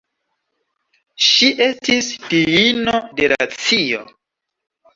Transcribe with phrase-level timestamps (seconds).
[1.25, 4.05] Ŝi estis diino de racio.